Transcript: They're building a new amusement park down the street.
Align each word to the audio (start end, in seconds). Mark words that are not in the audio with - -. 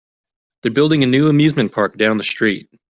They're 0.63 0.71
building 0.71 1.03
a 1.03 1.05
new 1.05 1.27
amusement 1.27 1.73
park 1.73 1.95
down 1.95 2.17
the 2.17 2.23
street. 2.23 2.71